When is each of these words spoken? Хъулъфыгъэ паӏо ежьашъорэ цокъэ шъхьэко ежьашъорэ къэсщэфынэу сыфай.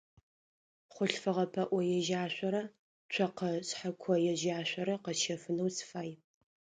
Хъулъфыгъэ 0.93 1.45
паӏо 1.53 1.79
ежьашъорэ 1.97 2.63
цокъэ 3.13 3.51
шъхьэко 3.67 4.13
ежьашъорэ 4.31 4.95
къэсщэфынэу 5.03 5.69
сыфай. 5.75 6.09